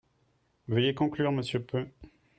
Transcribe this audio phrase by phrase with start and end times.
[0.67, 1.85] Veuillez conclure, monsieur Peu.